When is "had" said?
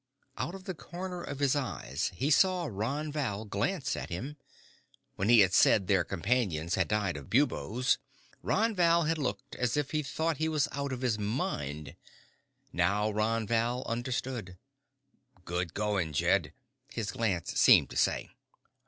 5.41-5.53, 6.73-6.87, 9.03-9.19